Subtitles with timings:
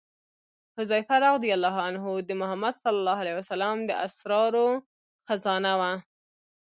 [0.77, 1.41] حذیفه رض
[2.27, 4.67] د محمد صلی الله علیه وسلم د اسرارو
[5.27, 5.91] خزانه وه.